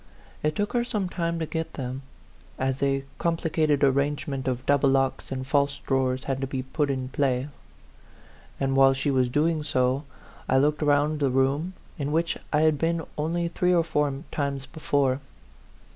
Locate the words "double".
4.65-4.89